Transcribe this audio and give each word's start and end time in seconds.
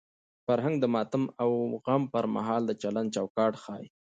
فرهنګ 0.45 0.75
د 0.79 0.85
ماتم 0.93 1.23
او 1.41 1.51
غم 1.85 2.03
پر 2.13 2.25
مهال 2.35 2.61
د 2.65 2.71
چلند 2.81 3.09
چوکاټ 3.15 3.53
ښيي. 3.63 3.85